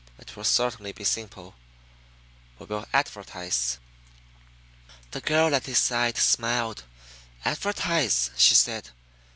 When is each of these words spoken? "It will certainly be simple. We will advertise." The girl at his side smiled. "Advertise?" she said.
"It 0.17 0.35
will 0.35 0.43
certainly 0.43 0.93
be 0.93 1.03
simple. 1.03 1.53
We 2.57 2.65
will 2.65 2.87
advertise." 2.91 3.77
The 5.11 5.21
girl 5.21 5.53
at 5.53 5.67
his 5.67 5.77
side 5.77 6.17
smiled. 6.17 6.85
"Advertise?" 7.45 8.31
she 8.35 8.55
said. 8.55 8.89